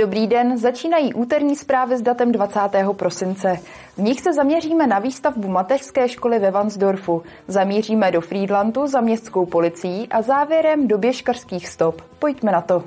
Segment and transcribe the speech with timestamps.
[0.00, 2.60] Dobrý den, začínají úterní zprávy s datem 20.
[2.92, 3.58] prosince.
[3.96, 9.46] V nich se zaměříme na výstavbu mateřské školy ve Vansdorfu, zamíříme do Friedlandu za městskou
[9.46, 12.02] policií a závěrem do běžkařských stop.
[12.18, 12.82] Pojďme na to.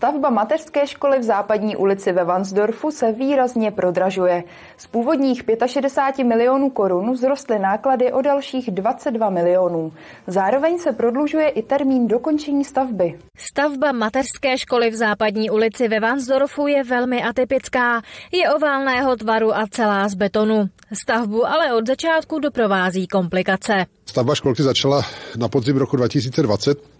[0.00, 4.44] Stavba mateřské školy v západní ulici ve Vansdorfu se výrazně prodražuje.
[4.76, 9.92] Z původních 65 milionů korun vzrostly náklady o dalších 22 milionů.
[10.26, 13.18] Zároveň se prodlužuje i termín dokončení stavby.
[13.36, 18.02] Stavba mateřské školy v západní ulici ve Vansdorfu je velmi atypická.
[18.32, 20.68] Je oválného tvaru a celá z betonu.
[20.92, 23.86] Stavbu ale od začátku doprovází komplikace.
[24.06, 25.02] Stavba školky začala
[25.36, 26.99] na podzim roku 2020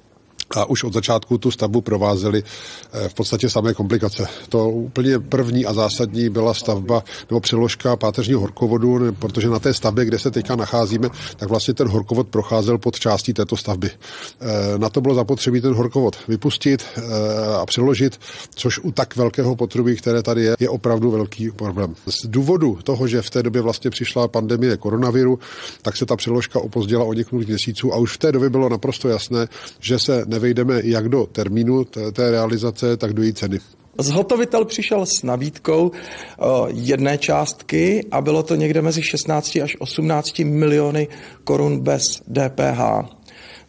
[0.56, 2.42] a už od začátku tu stavbu provázely
[2.92, 4.26] eh, v podstatě samé komplikace.
[4.48, 10.04] To úplně první a zásadní byla stavba nebo přeložka páteřního horkovodu, protože na té stavbě,
[10.04, 13.90] kde se teďka nacházíme, tak vlastně ten horkovod procházel pod částí této stavby.
[13.90, 17.02] Eh, na to bylo zapotřebí ten horkovod vypustit eh,
[17.60, 18.20] a přeložit,
[18.54, 21.94] což u tak velkého potrubí, které tady je, je opravdu velký problém.
[22.06, 25.38] Z důvodu toho, že v té době vlastně přišla pandemie koronaviru,
[25.82, 29.08] tak se ta přeložka opozdila o několik měsíců a už v té době bylo naprosto
[29.08, 29.48] jasné,
[29.80, 33.58] že se ne nevejdeme jak do termínu té realizace, tak do její ceny.
[33.98, 40.38] Zhotovitel přišel s nabídkou eh, jedné částky a bylo to někde mezi 16 až 18
[40.38, 41.08] miliony
[41.44, 42.80] korun bez DPH.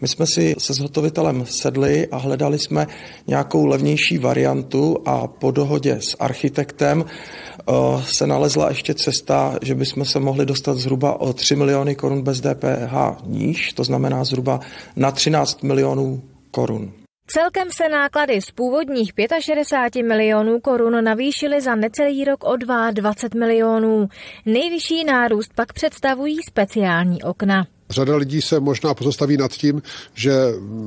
[0.02, 2.88] My jsme si se zhotovitelem sedli a hledali jsme
[3.28, 10.06] nějakou levnější variantu a po dohodě s architektem eh, se nalezla ještě cesta, že bychom
[10.06, 14.60] se mohli dostat zhruba o 3 miliony korun bez DPH níž, to znamená zhruba
[14.96, 16.94] na 13 milionů korun.
[17.28, 24.08] Celkem se náklady z původních 65 milionů korun navýšily za necelý rok o 22 milionů.
[24.46, 27.68] Nejvyšší nárůst pak představují speciální okna.
[27.92, 29.82] Řada lidí se možná pozastaví nad tím,
[30.14, 30.34] že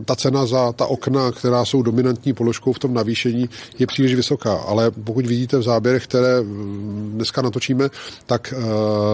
[0.05, 3.49] ta cena za ta okna, která jsou dominantní položkou v tom navýšení,
[3.79, 4.55] je příliš vysoká.
[4.55, 6.43] Ale pokud vidíte v záběrech, které
[7.13, 7.89] dneska natočíme,
[8.27, 8.65] tak uh,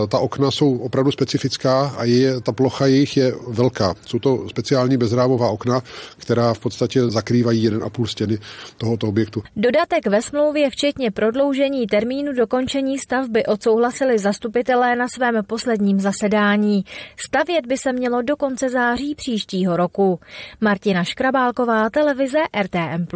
[0.09, 3.95] ta okna jsou opravdu specifická a je, ta plocha jejich je velká.
[4.07, 5.83] Jsou to speciální bezrámová okna,
[6.17, 8.39] která v podstatě zakrývají 1,5 stěny
[8.79, 9.43] tohoto objektu.
[9.57, 16.85] Dodatek ve smlouvě, včetně prodloužení termínu dokončení stavby, odsouhlasili zastupitelé na svém posledním zasedání.
[17.17, 20.21] Stavět by se mělo do konce září příštího roku.
[20.61, 23.07] Martina Škrabálková, televize RTM+.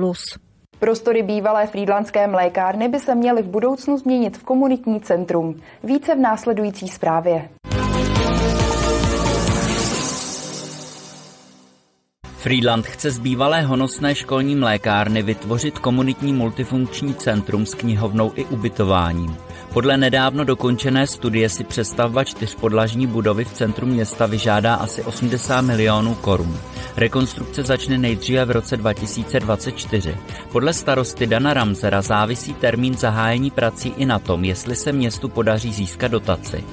[0.79, 5.61] Prostory bývalé frýdlandské mlékárny by se měly v budoucnu změnit v komunitní centrum.
[5.85, 7.49] Více v následující zprávě.
[12.45, 19.37] Friedland chce z bývalé honosné školní mlékárny vytvořit komunitní multifunkční centrum s knihovnou i ubytováním.
[19.75, 26.15] Podle nedávno dokončené studie si přestavba čtyřpodlažní budovy v centru města vyžádá asi 80 milionů
[26.15, 26.59] korun.
[26.97, 30.17] Rekonstrukce začne nejdříve v roce 2024.
[30.53, 35.73] Podle starosty Dana Ramzera závisí termín zahájení prací i na tom, jestli se městu podaří
[35.73, 36.65] získat dotaci.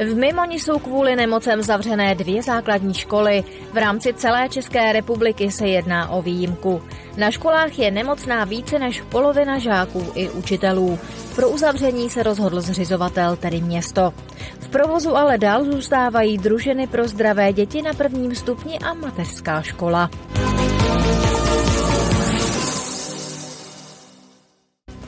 [0.00, 3.44] V Mimoni jsou kvůli nemocem zavřené dvě základní školy.
[3.72, 6.82] V rámci celé České republiky se jedná o výjimku.
[7.16, 10.98] Na školách je nemocná více než polovina žáků i učitelů.
[11.36, 14.12] Pro uzavření se rozhodl zřizovatel, tedy město.
[14.60, 20.10] V provozu ale dál zůstávají družiny pro zdravé děti na prvním stupni a mateřská škola.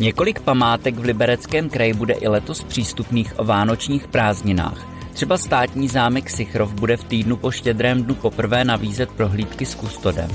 [0.02, 4.86] Několik památek v Libereckém kraji bude i letos přístupných o vánočních prázdninách.
[5.12, 10.30] Třeba státní zámek Sichrov bude v týdnu po štědrém dnu poprvé nabízet prohlídky s kustodem.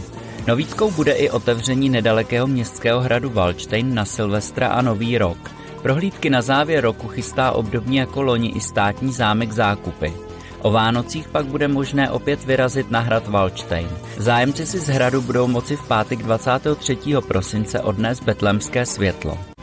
[0.47, 5.51] Novítkou bude i otevření nedalekého městského hradu Valštejn na Silvestra a Nový rok.
[5.81, 10.13] Prohlídky na závěr roku chystá obdobně jako loni i státní zámek Zákupy.
[10.61, 13.89] O Vánocích pak bude možné opět vyrazit na hrad Valštejn.
[14.17, 16.97] Zájemci si z hradu budou moci v pátek 23.
[17.27, 19.56] prosince odnést betlemské světlo.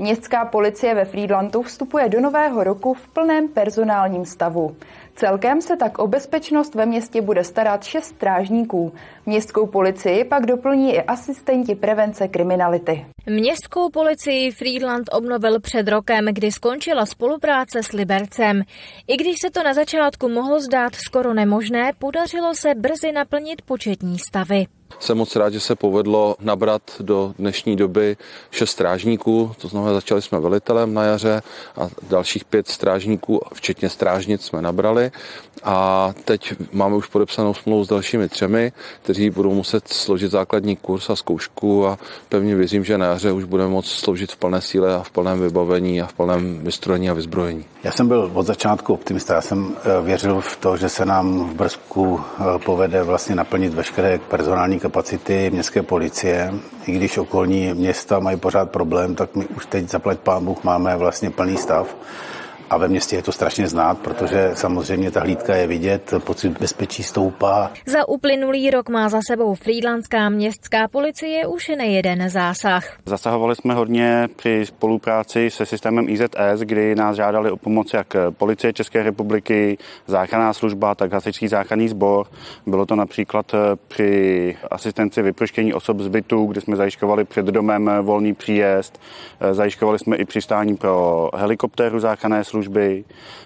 [0.00, 4.76] Městská policie ve Friedlandu vstupuje do nového roku v plném personálním stavu.
[5.18, 8.92] Celkem se tak o bezpečnost ve městě bude starat šest strážníků.
[9.26, 13.06] Městskou policii pak doplní i asistenti prevence kriminality.
[13.26, 18.62] Městskou policii Friedland obnovil před rokem, kdy skončila spolupráce s Libercem.
[19.08, 24.18] I když se to na začátku mohlo zdát skoro nemožné, podařilo se brzy naplnit početní
[24.18, 24.66] stavy.
[25.00, 28.16] Jsem moc rád, že se povedlo nabrat do dnešní doby
[28.50, 31.42] šest strážníků, to znamená začali jsme velitelem na jaře
[31.76, 35.07] a dalších pět strážníků, včetně strážnic jsme nabrali
[35.64, 38.72] a teď máme už podepsanou smlouvu s dalšími třemi,
[39.02, 43.44] kteří budou muset složit základní kurz a zkoušku a pevně věřím, že na jaře už
[43.44, 47.14] budeme moct sloužit v plné síle a v plném vybavení a v plném vystrojení a
[47.14, 47.64] vyzbrojení.
[47.84, 49.34] Já jsem byl od začátku optimista.
[49.34, 53.74] Já jsem eh, věřil v to, že se nám v Brzku eh, povede vlastně naplnit
[53.74, 56.54] veškeré personální kapacity městské policie.
[56.86, 60.96] I když okolní města mají pořád problém, tak my už teď zaplať pán Bůh máme
[60.96, 61.96] vlastně plný stav.
[62.70, 67.02] A ve městě je to strašně znát, protože samozřejmě ta hlídka je vidět, pocit bezpečí
[67.02, 67.70] stoupá.
[67.86, 72.96] Za uplynulý rok má za sebou Frýdlandská městská policie už nejeden zásah.
[73.06, 78.72] Zasahovali jsme hodně při spolupráci se systémem IZS, kdy nás žádali o pomoc jak policie
[78.72, 82.26] České republiky, záchranná služba, tak hasičský záchranný sbor.
[82.66, 83.54] Bylo to například
[83.88, 89.00] při asistenci vyproštění osob z bytu, kde jsme zajišťovali před domem volný příjezd.
[89.52, 93.04] Zajišťovali jsme i přistání pro helikoptéru záchranné služby služby,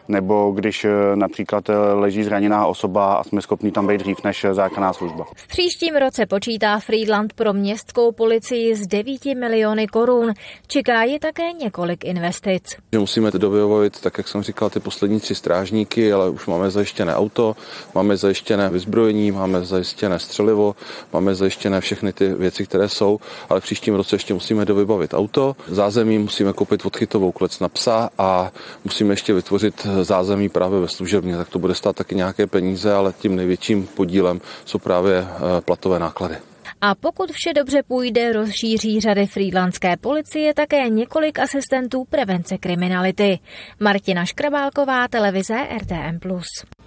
[0.08, 4.44] nebo když eh, například eh, leží zraněná osoba a jsme schopni tam být dřív než
[4.44, 5.24] eh, zákonná služba.
[5.34, 10.32] V příštím roce počítá Friedland pro městskou policii z 9 miliony korun.
[10.66, 12.76] Čeká je také několik investic.
[12.92, 17.16] Že musíme dovybavit, tak jak jsem říkal, ty poslední tři strážníky, ale už máme zajištěné
[17.16, 17.56] auto,
[17.94, 20.74] máme zajištěné vyzbrojení, máme zajištěné střelivo,
[21.12, 25.56] máme zajištěné všechny ty věci, které jsou, ale v příštím roce ještě musíme dovybavit auto,
[25.68, 28.52] zázemí musíme koupit odchytovou klec na psa a
[28.84, 32.92] musíme musíme ještě vytvořit zázemí právě ve služebně, tak to bude stát taky nějaké peníze,
[32.92, 36.36] ale tím největším podílem jsou právě eh, platové náklady.
[36.80, 43.38] A pokud vše dobře půjde, rozšíří řady frýdlandské policie také několik asistentů prevence kriminality.
[43.80, 46.18] Martina Škrabálková, televize RTM+.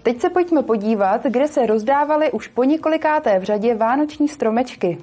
[0.04, 4.98] Teď se pojďme podívat, kde se rozdávaly už po několikáté v řadě vánoční stromečky.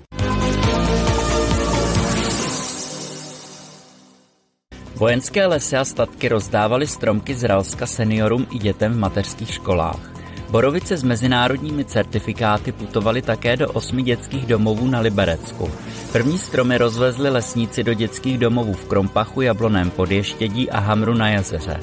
[5.02, 10.12] Vojenské lesy a statky rozdávaly stromky z Ralska seniorům i dětem v mateřských školách.
[10.50, 15.70] Borovice s mezinárodními certifikáty putovaly také do osmi dětských domovů na Liberecku.
[16.12, 21.80] První stromy rozvezli lesníci do dětských domovů v Krompachu, Jabloném podještědí a Hamru na jezeře.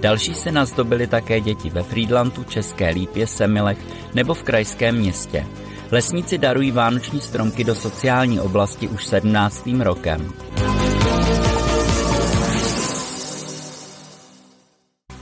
[0.00, 3.78] Další se nazdobily také děti ve Friedlandu, České Lípě, Semilech
[4.14, 5.46] nebo v krajském městě.
[5.90, 9.68] Lesníci darují vánoční stromky do sociální oblasti už 17.
[9.78, 10.32] rokem.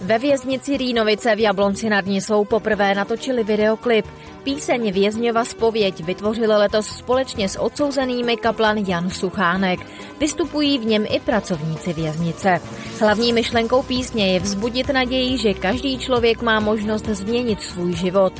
[0.08, 4.06] Ve věznici Rýnovice v Jablonci nad Nisou poprvé natočili videoklip.
[4.42, 9.80] Píseň Vězňova spověď vytvořili letos společně s odsouzenými kaplan Jan Suchánek.
[10.20, 12.60] Vystupují v něm i pracovníci věznice.
[13.00, 18.32] Hlavní myšlenkou písně je vzbudit naději, že každý člověk má možnost změnit svůj život.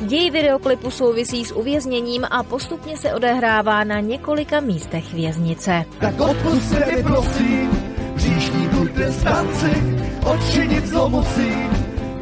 [0.00, 5.84] Děj videoklipu souvisí s uvězněním a postupně se odehrává na několika místech věznice.
[6.00, 7.70] Tak odpuste mi prosím,
[8.16, 11.70] příští trestanci, odčinit zlo musím,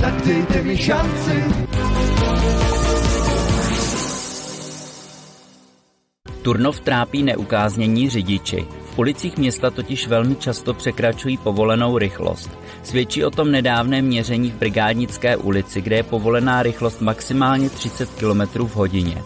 [0.01, 1.45] tak dejte mi šanci.
[6.43, 8.67] Turnov trápí neukáznění řidiči.
[8.95, 12.51] V ulicích města totiž velmi často překračují povolenou rychlost.
[12.83, 18.67] Svědčí o tom nedávné měření v Brigádnické ulici, kde je povolená rychlost maximálně 30 km
[18.67, 19.23] v hodině.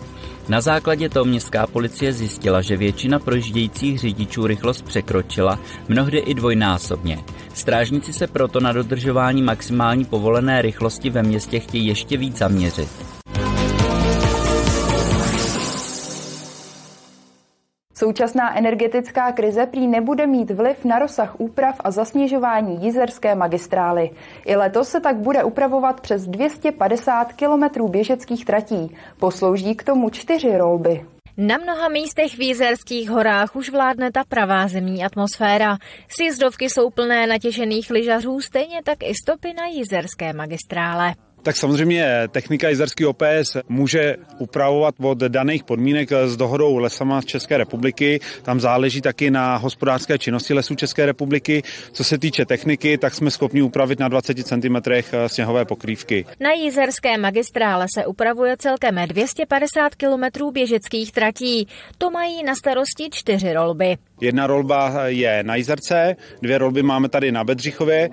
[0.49, 5.59] Na základě toho městská policie zjistila, že většina projíždějících řidičů rychlost překročila,
[5.89, 7.19] mnohdy i dvojnásobně.
[7.55, 12.89] Strážníci se proto na dodržování maximální povolené rychlosti ve městě chtějí ještě víc zaměřit.
[17.99, 24.11] Současná energetická krize prý nebude mít vliv na rozsah úprav a zasněžování jízerské magistrály.
[24.47, 28.97] I letos se tak bude upravovat přes 250 kilometrů běžeckých tratí.
[29.19, 31.07] Poslouží k tomu čtyři rolby.
[31.37, 35.77] Na mnoha místech v Jízerských horách už vládne ta pravá zemní atmosféra.
[36.09, 41.15] Sjezdovky jsou plné natěšených lyžařů, stejně tak i stopy na jízerské magistrále
[41.47, 47.57] tak samozřejmě technika jizerský OPS může upravovat od daných podmínek s dohodou lesama z České
[47.57, 48.21] republiky.
[48.43, 51.63] Tam záleží taky na hospodářské činnosti lesů České republiky.
[51.93, 54.77] Co se týče techniky, tak jsme schopni upravit na 20 cm
[55.27, 56.25] sněhové pokrývky.
[56.41, 61.69] Na jízerské magistrále se upravuje celkem 250 km běžeckých tratí.
[61.99, 63.97] To mají na starosti čtyři rolby.
[64.21, 68.11] Jedna rolba je na Jizerce, dvě rolby máme tady na Bedřichově,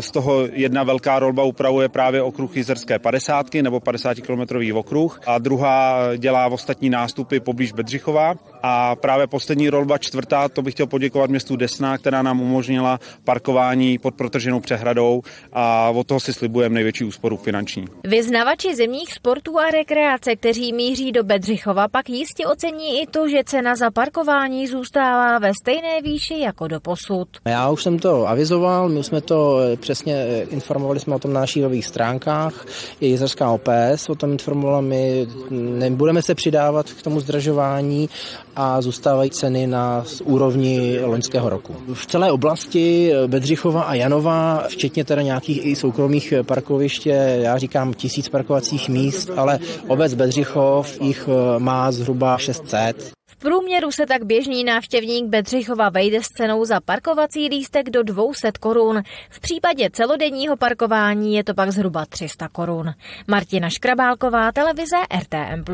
[0.00, 5.38] z toho jedna velká rolba upravuje právě okruh Jizerské 50 nebo 50 kilometrový okruh a
[5.38, 11.30] druhá dělá ostatní nástupy poblíž Bedřichova a právě poslední rolba čtvrtá, to bych chtěl poděkovat
[11.30, 15.22] městu Desna, která nám umožnila parkování pod protrženou přehradou
[15.52, 17.84] a od toho si slibujeme největší úsporu finanční.
[18.04, 23.44] Vyznavači zimních sportů a rekreace, kteří míří do Bedřichova, pak jistě ocení i to, že
[23.44, 27.28] cena za parkování zůstává ve stejné výši jako do posud.
[27.44, 31.32] Já už jsem to avizoval, my jsme to eh, přesně eh, informovali jsme o tom
[31.32, 32.66] na našich webových stránkách,
[33.00, 38.08] i Jizerská OPS o tom informovala, my nebudeme se přidávat k tomu zdražování
[38.56, 41.76] a zůstávají ceny na úrovni loňského roku.
[41.94, 48.28] V celé oblasti Bedřichova a Janova, včetně teda nějakých i soukromých parkoviště, já říkám tisíc
[48.28, 49.58] parkovacích míst, ale
[49.88, 53.10] obec Bedřichov jich eh, má zhruba 600.
[53.28, 58.52] V průměru se tak běžný návštěvník Bedřichova vejde s cenou za parkovací lístek do 200
[58.60, 59.02] korun.
[59.30, 62.92] V případě celodenního parkování je to pak zhruba 300 korun.
[63.26, 65.64] Martina Škrabálková, televize RTM+.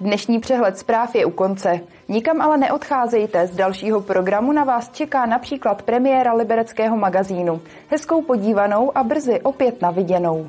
[0.00, 1.80] Dnešní přehled zpráv je u konce.
[2.08, 7.60] Nikam ale neodcházejte, z dalšího programu na vás čeká například premiéra libereckého magazínu.
[7.88, 10.48] Hezkou podívanou a brzy opět na viděnou.